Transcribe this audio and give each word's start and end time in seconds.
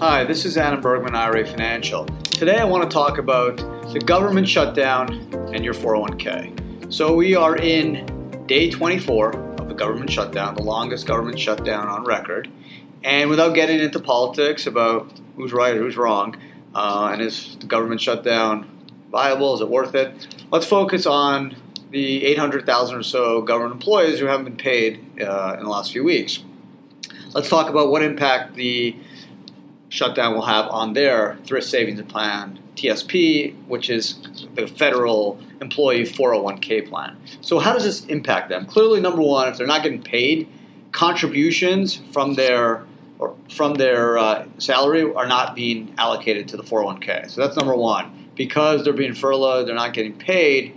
Hi, 0.00 0.24
this 0.24 0.44
is 0.44 0.58
Adam 0.58 0.80
Bergman, 0.80 1.14
IRA 1.14 1.46
Financial. 1.46 2.04
Today 2.24 2.58
I 2.58 2.64
want 2.64 2.82
to 2.82 2.92
talk 2.92 3.18
about 3.18 3.56
the 3.92 3.98
government 3.98 4.48
shutdown 4.48 5.12
and 5.54 5.64
your 5.64 5.74
401k. 5.74 6.92
So 6.92 7.14
we 7.14 7.34
are 7.34 7.56
in 7.56 8.04
day 8.46 8.70
24 8.70 9.36
of 9.60 9.68
the 9.68 9.74
government 9.74 10.10
shutdown, 10.10 10.54
the 10.54 10.62
longest 10.62 11.06
government 11.06 11.38
shutdown 11.38 11.88
on 11.88 12.04
record. 12.04 12.50
And 13.02 13.30
without 13.30 13.54
getting 13.54 13.80
into 13.80 14.00
politics 14.00 14.66
about 14.66 15.12
who's 15.36 15.52
right 15.52 15.76
or 15.76 15.78
who's 15.78 15.96
wrong, 15.96 16.36
uh, 16.74 17.10
and 17.12 17.22
is 17.22 17.56
the 17.60 17.66
government 17.66 18.00
shutdown 18.00 18.68
viable? 19.10 19.54
Is 19.54 19.60
it 19.60 19.68
worth 19.68 19.94
it? 19.94 20.26
Let's 20.50 20.66
focus 20.66 21.06
on 21.06 21.56
the 21.90 22.24
800,000 22.24 22.96
or 22.96 23.02
so 23.04 23.40
government 23.42 23.74
employees 23.74 24.18
who 24.18 24.26
haven't 24.26 24.44
been 24.44 24.56
paid 24.56 25.20
uh, 25.20 25.54
in 25.56 25.64
the 25.64 25.70
last 25.70 25.92
few 25.92 26.02
weeks. 26.02 26.42
Let's 27.32 27.48
talk 27.48 27.70
about 27.70 27.90
what 27.90 28.02
impact 28.02 28.54
the 28.54 28.96
shutdown 29.94 30.34
will 30.34 30.46
have 30.46 30.66
on 30.70 30.92
their 30.92 31.38
thrift 31.44 31.68
savings 31.68 32.02
plan, 32.10 32.58
TSP, 32.74 33.54
which 33.68 33.88
is 33.88 34.18
the 34.56 34.66
federal 34.66 35.38
employee 35.60 36.02
401k 36.02 36.88
plan. 36.88 37.16
So, 37.40 37.60
how 37.60 37.72
does 37.72 37.84
this 37.84 38.04
impact 38.06 38.48
them? 38.48 38.66
Clearly, 38.66 39.00
number 39.00 39.22
one, 39.22 39.48
if 39.48 39.56
they're 39.56 39.68
not 39.68 39.84
getting 39.84 40.02
paid, 40.02 40.48
contributions 40.90 42.00
from 42.12 42.34
their 42.34 42.84
or 43.20 43.36
from 43.48 43.74
their 43.74 44.18
uh, 44.18 44.46
salary 44.58 45.14
are 45.14 45.28
not 45.28 45.54
being 45.54 45.94
allocated 45.96 46.48
to 46.48 46.56
the 46.56 46.64
401k. 46.64 47.30
So 47.30 47.40
that's 47.40 47.56
number 47.56 47.76
one. 47.76 48.30
Because 48.34 48.82
they're 48.82 48.92
being 48.92 49.14
furloughed, 49.14 49.68
they're 49.68 49.76
not 49.76 49.92
getting 49.92 50.14
paid. 50.14 50.74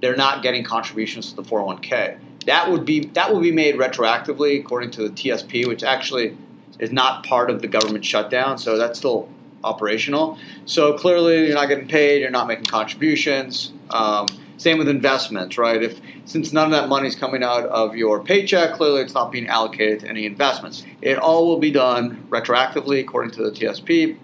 They're 0.00 0.16
not 0.16 0.44
getting 0.44 0.62
contributions 0.62 1.30
to 1.30 1.36
the 1.36 1.42
401k. 1.42 2.18
That 2.46 2.70
would 2.70 2.84
be 2.84 3.06
that 3.14 3.32
will 3.32 3.40
be 3.40 3.50
made 3.50 3.74
retroactively 3.74 4.60
according 4.60 4.92
to 4.92 5.02
the 5.02 5.10
TSP, 5.10 5.66
which 5.66 5.82
actually 5.82 6.36
is 6.80 6.90
not 6.90 7.24
part 7.24 7.50
of 7.50 7.62
the 7.62 7.68
government 7.68 8.04
shutdown, 8.04 8.58
so 8.58 8.76
that's 8.76 8.98
still 8.98 9.28
operational. 9.62 10.38
So 10.64 10.96
clearly, 10.96 11.46
you're 11.46 11.54
not 11.54 11.68
getting 11.68 11.86
paid, 11.86 12.22
you're 12.22 12.30
not 12.30 12.48
making 12.48 12.64
contributions. 12.64 13.72
Um, 13.90 14.26
same 14.56 14.76
with 14.76 14.88
investments, 14.88 15.56
right? 15.56 15.82
If 15.82 16.00
since 16.26 16.52
none 16.52 16.66
of 16.66 16.72
that 16.72 16.88
money 16.88 17.08
is 17.08 17.16
coming 17.16 17.42
out 17.42 17.64
of 17.66 17.96
your 17.96 18.22
paycheck, 18.22 18.74
clearly 18.74 19.00
it's 19.02 19.14
not 19.14 19.32
being 19.32 19.46
allocated 19.46 20.00
to 20.00 20.08
any 20.08 20.26
investments. 20.26 20.84
It 21.00 21.18
all 21.18 21.46
will 21.46 21.58
be 21.58 21.70
done 21.70 22.26
retroactively 22.28 23.00
according 23.00 23.30
to 23.32 23.42
the 23.42 23.50
TSP, 23.50 24.18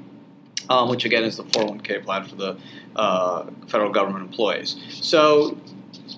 um, 0.69 0.91
which 0.91 1.05
again 1.05 1.25
is 1.25 1.39
the 1.39 1.45
401k 1.45 2.05
plan 2.05 2.25
for 2.25 2.37
the 2.37 2.59
uh, 2.95 3.47
federal 3.67 3.91
government 3.91 4.27
employees. 4.27 4.77
So 4.91 5.59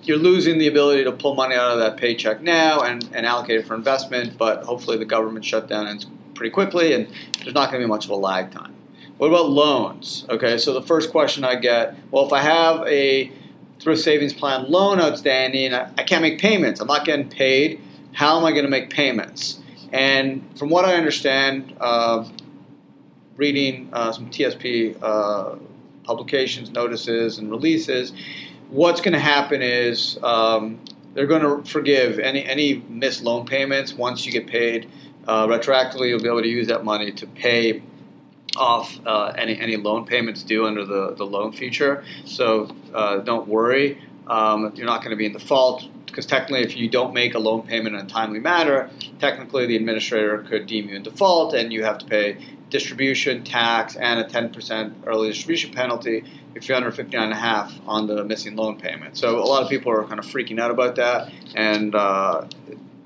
you're 0.03 0.17
losing 0.17 0.57
the 0.57 0.67
ability 0.67 1.05
to 1.05 1.11
pull 1.11 1.35
money 1.35 1.55
out 1.55 1.71
of 1.71 1.79
that 1.79 1.97
paycheck 1.97 2.41
now 2.41 2.81
and, 2.81 3.09
and 3.13 3.25
allocate 3.25 3.59
it 3.59 3.67
for 3.67 3.75
investment, 3.75 4.37
but 4.37 4.63
hopefully 4.63 4.97
the 4.97 5.05
government 5.05 5.45
shutdown 5.45 5.87
ends 5.87 6.05
pretty 6.39 6.51
quickly, 6.51 6.93
and 6.93 7.05
there's 7.43 7.53
not 7.53 7.69
going 7.69 7.81
to 7.81 7.85
be 7.85 7.89
much 7.89 8.05
of 8.05 8.11
a 8.11 8.15
lag 8.15 8.49
time. 8.49 8.73
What 9.17 9.27
about 9.27 9.49
loans? 9.49 10.25
Okay, 10.29 10.57
so 10.57 10.73
the 10.73 10.81
first 10.81 11.11
question 11.11 11.43
I 11.43 11.55
get 11.55 11.95
well, 12.11 12.25
if 12.25 12.31
I 12.31 12.41
have 12.41 12.87
a 12.87 13.29
thrift 13.81 14.01
savings 14.01 14.33
plan 14.33 14.71
loan 14.71 15.01
outstanding, 15.01 15.73
I, 15.73 16.03
can't 16.03 16.21
make 16.21 16.39
payments. 16.39 16.79
I'm 16.79 16.87
not 16.87 17.05
getting 17.05 17.29
paid. 17.29 17.81
How 18.13 18.37
am 18.39 18.45
I 18.45 18.51
going 18.51 18.63
to 18.63 18.69
make 18.69 18.89
payments? 18.89 19.59
And 19.91 20.57
from 20.57 20.69
what 20.69 20.85
I 20.85 20.95
understand, 20.95 21.75
uh, 21.81 22.25
reading 23.35 23.89
uh, 23.91 24.13
some 24.13 24.29
TSP 24.29 24.97
uh, 25.01 25.55
publications, 26.03 26.71
notices, 26.71 27.37
and 27.37 27.51
releases, 27.51 28.13
what's 28.69 29.01
going 29.01 29.13
to 29.13 29.19
happen 29.19 29.61
is 29.61 30.17
um, 30.23 30.79
they're 31.13 31.27
going 31.27 31.41
to 31.41 31.69
forgive 31.69 32.17
any 32.17 32.45
any 32.45 32.75
missed 32.87 33.23
loan 33.23 33.45
payments 33.45 33.93
once 33.93 34.25
you 34.25 34.31
get 34.31 34.47
paid 34.47 34.89
uh, 35.29 35.45
retroactively, 35.45 36.09
you'll 36.09 36.19
be 36.19 36.27
able 36.27 36.41
to 36.41 36.47
use 36.47 36.67
that 36.67 36.83
money 36.83 37.11
to 37.11 37.27
pay 37.27 37.83
off 38.57 38.99
uh, 39.05 39.31
any 39.37 39.59
any 39.59 39.77
loan 39.77 40.03
payments 40.03 40.41
due 40.41 40.65
under 40.65 40.83
the, 40.83 41.13
the 41.15 41.23
loan 41.23 41.51
feature. 41.51 42.03
So 42.25 42.75
uh, 42.95 43.17
don't 43.17 43.47
worry, 43.47 44.01
um, 44.25 44.73
you're 44.75 44.87
not 44.87 45.01
going 45.03 45.11
to 45.11 45.15
be 45.15 45.27
in 45.27 45.33
default 45.33 45.87
because 46.07 46.25
technically, 46.25 46.63
if 46.63 46.75
you 46.75 46.89
don't 46.89 47.13
make 47.13 47.35
a 47.35 47.39
loan 47.39 47.61
payment 47.61 47.95
in 47.95 48.01
a 48.07 48.09
timely 48.09 48.39
manner, 48.39 48.89
technically 49.19 49.67
the 49.67 49.75
administrator 49.75 50.39
could 50.39 50.65
deem 50.65 50.89
you 50.89 50.95
in 50.95 51.03
default, 51.03 51.53
and 51.53 51.71
you 51.71 51.83
have 51.83 51.99
to 51.99 52.07
pay 52.07 52.43
distribution 52.71 53.43
tax 53.43 53.95
and 53.95 54.19
a 54.19 54.23
10% 54.23 54.93
early 55.05 55.27
distribution 55.29 55.71
penalty 55.71 56.23
if 56.55 56.67
you're 56.67 56.77
under 56.77 56.91
59 56.91 57.23
and 57.23 57.33
a 57.33 57.35
half 57.35 57.79
on 57.87 58.07
the 58.07 58.23
missing 58.23 58.55
loan 58.55 58.79
payment. 58.79 59.15
So 59.15 59.37
a 59.37 59.45
lot 59.45 59.61
of 59.61 59.69
people 59.69 59.91
are 59.91 60.03
kind 60.05 60.19
of 60.19 60.25
freaking 60.25 60.59
out 60.59 60.71
about 60.71 60.95
that, 60.95 61.31
and 61.53 61.93
uh, 61.93 62.45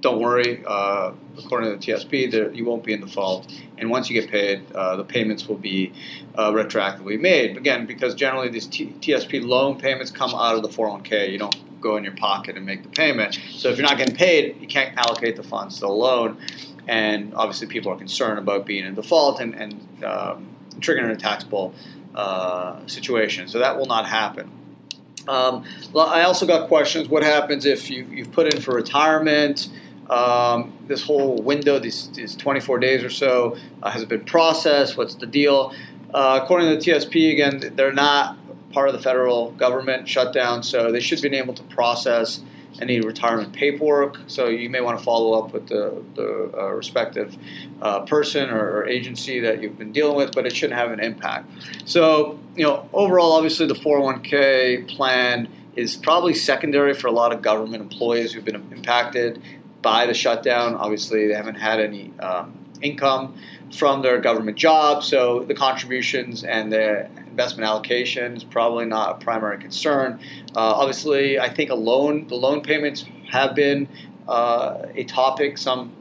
don't 0.03 0.19
worry. 0.19 0.61
Uh, 0.67 1.13
according 1.39 1.71
to 1.71 1.77
the 1.77 1.93
TSP, 1.93 2.55
you 2.55 2.65
won't 2.65 2.83
be 2.83 2.93
in 2.93 2.99
default. 2.99 3.51
And 3.77 3.89
once 3.89 4.09
you 4.09 4.21
get 4.21 4.29
paid, 4.29 4.71
uh, 4.73 4.97
the 4.97 5.03
payments 5.03 5.47
will 5.47 5.57
be 5.57 5.93
uh, 6.35 6.51
retroactively 6.51 7.19
made. 7.19 7.57
Again, 7.57 7.85
because 7.85 8.13
generally 8.13 8.49
these 8.49 8.67
T- 8.67 8.93
TSP 8.99 9.43
loan 9.43 9.79
payments 9.79 10.11
come 10.11 10.35
out 10.35 10.55
of 10.55 10.61
the 10.61 10.67
401k. 10.67 11.31
You 11.31 11.39
don't 11.39 11.81
go 11.81 11.95
in 11.95 12.03
your 12.03 12.15
pocket 12.15 12.57
and 12.57 12.65
make 12.65 12.83
the 12.83 12.89
payment. 12.89 13.39
So 13.51 13.69
if 13.69 13.77
you're 13.77 13.87
not 13.87 13.97
getting 13.97 14.15
paid, 14.15 14.61
you 14.61 14.67
can't 14.67 14.95
allocate 14.97 15.37
the 15.37 15.43
funds 15.43 15.75
to 15.75 15.81
the 15.81 15.87
loan. 15.87 16.37
And 16.85 17.33
obviously, 17.33 17.67
people 17.67 17.91
are 17.93 17.97
concerned 17.97 18.39
about 18.39 18.65
being 18.65 18.85
in 18.85 18.95
default 18.95 19.39
and, 19.39 19.55
and 19.55 20.03
um, 20.03 20.49
triggering 20.79 21.11
a 21.11 21.15
taxable 21.15 21.73
uh, 22.13 22.85
situation. 22.87 23.47
So 23.47 23.59
that 23.59 23.77
will 23.77 23.85
not 23.85 24.05
happen. 24.05 24.51
Um, 25.29 25.63
I 25.97 26.23
also 26.23 26.45
got 26.45 26.67
questions. 26.67 27.07
What 27.07 27.23
happens 27.23 27.65
if 27.65 27.89
you, 27.89 28.05
you've 28.11 28.33
put 28.33 28.53
in 28.53 28.59
for 28.59 28.75
retirement? 28.75 29.69
Um, 30.09 30.73
this 30.87 31.03
whole 31.03 31.41
window, 31.41 31.79
these, 31.79 32.09
these 32.09 32.35
24 32.35 32.79
days 32.79 33.03
or 33.03 33.09
so, 33.09 33.57
uh, 33.81 33.89
has 33.89 34.05
been 34.05 34.25
processed? 34.25 34.97
What's 34.97 35.15
the 35.15 35.25
deal? 35.25 35.73
Uh, 36.13 36.39
according 36.43 36.69
to 36.69 36.75
the 36.75 36.91
TSP, 36.91 37.31
again, 37.31 37.73
they're 37.75 37.93
not 37.93 38.37
part 38.71 38.89
of 38.89 38.93
the 38.93 39.01
federal 39.01 39.51
government 39.51 40.07
shutdown, 40.07 40.63
so 40.63 40.91
they 40.91 40.99
should 40.99 41.21
be 41.21 41.35
able 41.35 41.53
to 41.53 41.63
process 41.63 42.41
any 42.81 42.99
retirement 42.99 43.53
paperwork. 43.53 44.17
So 44.27 44.47
you 44.47 44.69
may 44.69 44.81
want 44.81 44.97
to 44.97 45.03
follow 45.03 45.39
up 45.39 45.53
with 45.53 45.67
the, 45.67 46.03
the 46.15 46.51
uh, 46.57 46.69
respective 46.69 47.37
uh, 47.81 48.01
person 48.01 48.49
or, 48.49 48.77
or, 48.77 48.87
agency 48.87 49.39
that 49.41 49.61
you've 49.61 49.77
been 49.77 49.91
dealing 49.91 50.17
with, 50.17 50.33
but 50.33 50.45
it 50.45 50.55
shouldn't 50.55 50.79
have 50.79 50.91
an 50.91 50.99
impact. 50.99 51.49
So, 51.85 52.39
you 52.55 52.63
know, 52.63 52.89
overall, 52.93 53.33
obviously 53.33 53.67
the 53.67 53.75
401k 53.75 54.87
plan 54.95 55.49
is 55.75 55.95
probably 55.95 56.33
secondary 56.33 56.93
for 56.93 57.07
a 57.07 57.11
lot 57.11 57.31
of 57.31 57.41
government 57.41 57.81
employees 57.81 58.33
who've 58.33 58.45
been 58.45 58.55
impacted 58.71 59.41
by 59.83 60.07
the 60.07 60.13
shutdown. 60.16 60.73
Obviously, 60.73 61.27
they 61.27 61.35
haven't 61.35 61.55
had 61.55 61.79
any 61.79 62.11
um, 62.19 62.57
income 62.81 63.35
from 63.71 64.01
their 64.01 64.19
government 64.19 64.57
job, 64.57 65.03
so 65.03 65.44
the 65.44 65.53
contributions 65.53 66.44
and 66.44 66.71
the 66.71 67.07
investment 67.27 67.67
allocation 67.67 68.35
is 68.35 68.44
probably 68.44 68.85
not 68.85 69.16
a 69.16 69.23
primary 69.23 69.59
concern. 69.59 70.19
Uh, 70.55 70.59
obviously, 70.59 71.39
I 71.39 71.49
think 71.49 71.69
a 71.69 71.75
loan, 71.75 72.27
the 72.27 72.35
loan 72.35 72.61
payments 72.61 73.05
have 73.31 73.53
been 73.55 73.88
uh, 74.27 74.85
a 74.95 75.03
topic. 75.03 75.57
Some 75.57 75.94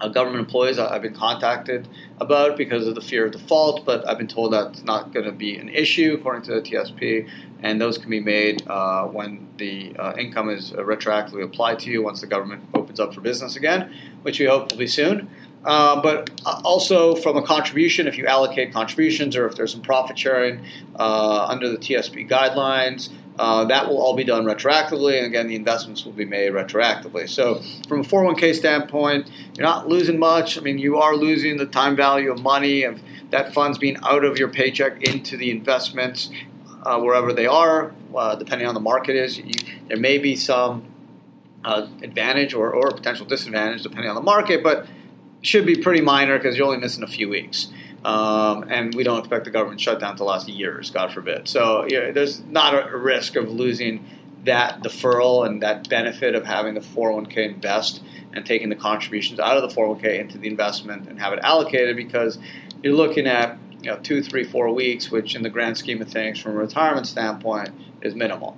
uh, 0.00 0.08
government 0.08 0.40
employees 0.40 0.78
I've 0.78 1.02
been 1.02 1.14
contacted 1.14 1.88
about 2.20 2.56
because 2.56 2.86
of 2.86 2.94
the 2.94 3.00
fear 3.00 3.26
of 3.26 3.32
default, 3.32 3.84
but 3.84 4.08
I've 4.08 4.18
been 4.18 4.28
told 4.28 4.52
that's 4.52 4.84
not 4.84 5.12
going 5.12 5.26
to 5.26 5.32
be 5.32 5.56
an 5.56 5.68
issue 5.68 6.16
according 6.18 6.42
to 6.42 6.54
the 6.54 6.62
TSP, 6.62 7.28
and 7.62 7.80
those 7.80 7.98
can 7.98 8.10
be 8.10 8.20
made 8.20 8.66
uh, 8.66 9.04
when 9.06 9.48
the 9.56 9.94
uh, 9.96 10.14
income 10.16 10.48
is 10.48 10.72
retroactively 10.72 11.42
applied 11.42 11.78
to 11.80 11.90
you 11.90 12.02
once 12.02 12.20
the 12.20 12.26
government 12.26 12.64
opens 12.74 12.98
up 13.00 13.14
for 13.14 13.20
business 13.20 13.56
again, 13.56 13.92
which 14.22 14.38
we 14.38 14.46
hope 14.46 14.70
will 14.70 14.78
be 14.78 14.86
soon. 14.86 15.28
Uh, 15.64 16.00
but 16.00 16.30
also 16.64 17.14
from 17.14 17.36
a 17.36 17.42
contribution, 17.42 18.06
if 18.06 18.16
you 18.16 18.26
allocate 18.26 18.72
contributions 18.72 19.36
or 19.36 19.46
if 19.46 19.56
there's 19.56 19.72
some 19.72 19.82
profit 19.82 20.18
sharing 20.18 20.64
uh, 20.98 21.46
under 21.46 21.68
the 21.68 21.76
TSP 21.76 22.26
guidelines, 22.26 23.10
uh, 23.40 23.64
that 23.64 23.88
will 23.88 23.96
all 23.96 24.14
be 24.14 24.22
done 24.22 24.44
retroactively, 24.44 25.16
and 25.16 25.24
again, 25.24 25.48
the 25.48 25.56
investments 25.56 26.04
will 26.04 26.12
be 26.12 26.26
made 26.26 26.52
retroactively. 26.52 27.26
So, 27.26 27.62
from 27.88 28.00
a 28.00 28.04
401k 28.04 28.54
standpoint, 28.54 29.30
you're 29.54 29.66
not 29.66 29.88
losing 29.88 30.18
much. 30.18 30.58
I 30.58 30.60
mean, 30.60 30.76
you 30.76 30.98
are 30.98 31.16
losing 31.16 31.56
the 31.56 31.64
time 31.64 31.96
value 31.96 32.30
of 32.30 32.42
money, 32.42 32.82
of 32.82 33.02
that 33.30 33.54
funds 33.54 33.78
being 33.78 33.96
out 34.02 34.26
of 34.26 34.36
your 34.36 34.48
paycheck 34.48 35.02
into 35.08 35.38
the 35.38 35.50
investments 35.50 36.28
uh, 36.82 37.00
wherever 37.00 37.32
they 37.32 37.46
are, 37.46 37.94
uh, 38.14 38.34
depending 38.34 38.68
on 38.68 38.74
the 38.74 38.80
market 38.80 39.16
is. 39.16 39.38
You, 39.38 39.54
there 39.88 39.96
may 39.96 40.18
be 40.18 40.36
some 40.36 40.84
uh, 41.64 41.86
advantage 42.02 42.52
or, 42.52 42.70
or 42.70 42.90
potential 42.90 43.24
disadvantage 43.24 43.82
depending 43.82 44.10
on 44.10 44.16
the 44.16 44.20
market, 44.20 44.62
but 44.62 44.86
should 45.40 45.64
be 45.64 45.76
pretty 45.76 46.02
minor 46.02 46.36
because 46.36 46.58
you're 46.58 46.66
only 46.66 46.78
missing 46.78 47.02
a 47.02 47.08
few 47.08 47.30
weeks. 47.30 47.68
Um, 48.04 48.64
and 48.68 48.94
we 48.94 49.04
don't 49.04 49.18
expect 49.18 49.44
the 49.44 49.50
government 49.50 49.80
shutdown 49.80 50.16
to 50.16 50.24
last 50.24 50.48
years, 50.48 50.90
God 50.90 51.12
forbid. 51.12 51.48
So 51.48 51.84
you 51.88 52.00
know, 52.00 52.12
there's 52.12 52.40
not 52.44 52.92
a 52.92 52.96
risk 52.96 53.36
of 53.36 53.50
losing 53.50 54.04
that 54.44 54.82
deferral 54.82 55.46
and 55.46 55.62
that 55.62 55.88
benefit 55.88 56.34
of 56.34 56.46
having 56.46 56.74
the 56.74 56.80
401k 56.80 57.54
invest 57.54 58.02
and 58.32 58.46
taking 58.46 58.70
the 58.70 58.76
contributions 58.76 59.38
out 59.38 59.58
of 59.58 59.68
the 59.68 59.76
401k 59.76 60.18
into 60.18 60.38
the 60.38 60.48
investment 60.48 61.08
and 61.08 61.18
have 61.18 61.32
it 61.34 61.40
allocated 61.42 61.96
because 61.96 62.38
you're 62.82 62.94
looking 62.94 63.26
at 63.26 63.58
you 63.82 63.90
know 63.90 63.98
two, 63.98 64.22
three, 64.22 64.44
four 64.44 64.72
weeks, 64.72 65.10
which 65.10 65.34
in 65.34 65.42
the 65.42 65.50
grand 65.50 65.76
scheme 65.76 66.00
of 66.00 66.08
things, 66.08 66.38
from 66.38 66.52
a 66.52 66.56
retirement 66.56 67.06
standpoint, 67.06 67.70
is 68.02 68.14
minimal. 68.14 68.56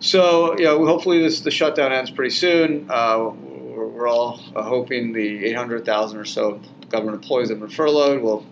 So 0.00 0.56
you 0.58 0.64
know, 0.64 0.84
hopefully 0.86 1.20
this 1.22 1.40
the 1.40 1.50
shutdown 1.50 1.92
ends 1.92 2.10
pretty 2.10 2.34
soon. 2.34 2.86
Uh, 2.88 3.30
we're, 3.30 4.08
all 4.08 4.36
hoping 4.54 5.12
the 5.12 5.44
800,000 5.46 6.18
or 6.18 6.24
so 6.24 6.60
government 6.88 7.20
employees 7.20 7.48
that 7.48 7.54
have 7.54 7.60
been 7.60 7.68
furloughed 7.68 8.22
will 8.22 8.46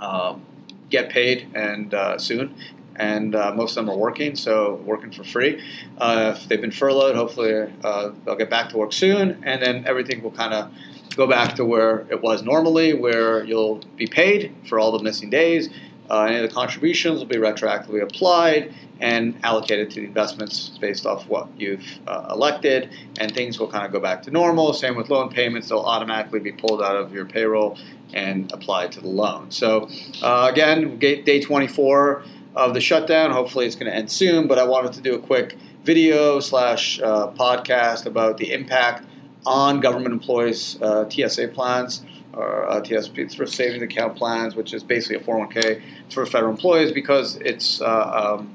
um, 0.00 0.42
get 0.90 1.10
paid 1.10 1.48
and 1.54 1.94
uh, 1.94 2.18
soon. 2.18 2.54
And 2.96 3.34
uh, 3.34 3.52
most 3.54 3.76
of 3.76 3.86
them 3.86 3.94
are 3.94 3.96
working, 3.96 4.36
so 4.36 4.74
working 4.84 5.10
for 5.10 5.24
free. 5.24 5.62
Uh, 5.96 6.34
if 6.36 6.48
they've 6.48 6.60
been 6.60 6.70
furloughed, 6.70 7.16
hopefully 7.16 7.72
uh, 7.82 8.10
they'll 8.24 8.36
get 8.36 8.50
back 8.50 8.70
to 8.70 8.76
work 8.76 8.92
soon, 8.92 9.42
and 9.42 9.62
then 9.62 9.86
everything 9.86 10.22
will 10.22 10.32
kind 10.32 10.52
of 10.52 10.70
go 11.16 11.26
back 11.26 11.54
to 11.56 11.64
where 11.64 12.06
it 12.10 12.20
was 12.20 12.42
normally, 12.42 12.92
where 12.92 13.42
you'll 13.42 13.80
be 13.96 14.06
paid 14.06 14.54
for 14.68 14.78
all 14.78 14.92
the 14.92 15.02
missing 15.02 15.30
days. 15.30 15.70
Uh, 16.10 16.24
any 16.24 16.36
of 16.36 16.42
the 16.42 16.54
contributions 16.54 17.20
will 17.20 17.26
be 17.26 17.36
retroactively 17.36 18.02
applied 18.02 18.74
and 19.00 19.38
allocated 19.44 19.90
to 19.90 20.00
the 20.00 20.06
investments 20.06 20.76
based 20.80 21.06
off 21.06 21.26
what 21.28 21.48
you've 21.56 21.98
uh, 22.06 22.28
elected, 22.30 22.90
and 23.18 23.32
things 23.32 23.58
will 23.58 23.68
kind 23.68 23.86
of 23.86 23.92
go 23.92 24.00
back 24.00 24.22
to 24.22 24.30
normal. 24.30 24.72
Same 24.72 24.96
with 24.96 25.08
loan 25.08 25.30
payments; 25.30 25.68
they'll 25.68 25.78
automatically 25.78 26.40
be 26.40 26.52
pulled 26.52 26.82
out 26.82 26.96
of 26.96 27.12
your 27.12 27.24
payroll 27.24 27.78
and 28.12 28.52
applied 28.52 28.92
to 28.92 29.00
the 29.00 29.08
loan. 29.08 29.50
So, 29.50 29.88
uh, 30.22 30.48
again, 30.50 30.98
day 30.98 31.40
24 31.40 32.24
of 32.56 32.74
the 32.74 32.80
shutdown. 32.80 33.30
Hopefully, 33.30 33.66
it's 33.66 33.76
going 33.76 33.90
to 33.90 33.96
end 33.96 34.10
soon. 34.10 34.48
But 34.48 34.58
I 34.58 34.64
wanted 34.64 34.92
to 34.94 35.00
do 35.00 35.14
a 35.14 35.18
quick 35.18 35.56
video 35.84 36.40
slash 36.40 37.00
uh, 37.00 37.30
podcast 37.30 38.04
about 38.04 38.36
the 38.36 38.52
impact 38.52 39.06
on 39.46 39.80
government 39.80 40.12
employees' 40.12 40.76
uh, 40.82 41.08
TSA 41.08 41.48
plans 41.48 42.04
or 42.32 42.68
uh, 42.68 42.80
TSP 42.80 43.34
for 43.34 43.46
savings 43.46 43.82
account 43.82 44.16
plans, 44.16 44.54
which 44.54 44.72
is 44.72 44.82
basically 44.82 45.16
a 45.16 45.20
401k 45.20 45.82
for 46.10 46.24
federal 46.26 46.52
employees, 46.52 46.92
because 46.92 47.36
it's 47.36 47.80
uh, 47.80 48.38
um, 48.38 48.54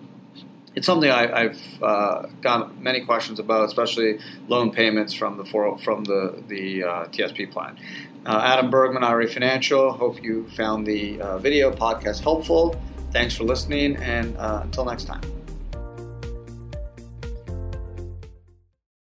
it's 0.76 0.86
something 0.86 1.10
I, 1.10 1.44
have 1.44 1.62
uh, 1.82 2.28
got 2.42 2.78
many 2.82 3.06
questions 3.06 3.40
about, 3.40 3.66
especially 3.66 4.20
loan 4.48 4.72
payments 4.72 5.14
from 5.14 5.38
the 5.38 5.46
from 5.46 6.04
the 6.04 6.44
the 6.48 6.84
uh, 6.84 7.06
TSP 7.08 7.52
plan. 7.52 7.78
Uh, 8.26 8.42
Adam 8.44 8.72
Bergman, 8.72 9.04
IRA 9.04 9.28
Financial. 9.28 9.92
Hope 9.92 10.24
you 10.24 10.48
found 10.50 10.88
the 10.88 11.18
video 11.40 11.72
podcast 11.72 12.22
helpful. 12.22 12.76
Thanks 13.12 13.36
for 13.36 13.44
listening, 13.44 13.96
and 13.98 14.36
until 14.38 14.86
next 14.86 15.06
time. 15.06 15.35